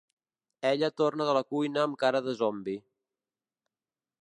[0.69, 2.77] Ella torna de la cuina amb cara de zombi.